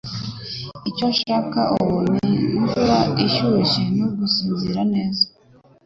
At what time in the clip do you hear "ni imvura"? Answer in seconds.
2.11-2.97